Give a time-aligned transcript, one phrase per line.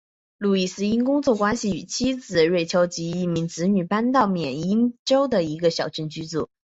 [0.39, 6.49] 路易斯因工作关系与妻子瑞秋及一对子女搬到缅因州的一个小镇居住。